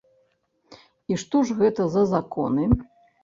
[1.11, 2.65] І што ж гэта за законы?